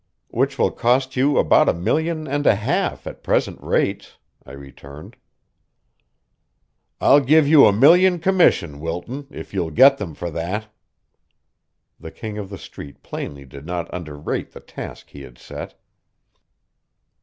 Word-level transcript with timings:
"Which 0.29 0.57
will 0.57 0.71
cost 0.71 1.15
you 1.15 1.37
about 1.37 1.69
a 1.69 1.75
million 1.75 2.27
and 2.27 2.47
a 2.47 2.55
half 2.55 3.05
at 3.05 3.21
present 3.21 3.61
rates," 3.61 4.17
I 4.43 4.53
returned. 4.53 5.15
"I'll 6.99 7.19
give 7.19 7.47
you 7.47 7.67
a 7.67 7.71
million 7.71 8.17
commission, 8.17 8.79
Wilton, 8.79 9.27
if 9.29 9.53
you'll 9.53 9.69
get 9.69 9.99
them 9.99 10.15
for 10.15 10.31
that." 10.31 10.69
The 11.99 12.09
King 12.09 12.39
of 12.39 12.49
the 12.49 12.57
Street 12.57 13.03
plainly 13.03 13.45
did 13.45 13.67
not 13.67 13.93
underrate 13.93 14.53
the 14.53 14.59
task 14.59 15.11
he 15.11 15.21
had 15.21 15.37
set. 15.37 15.79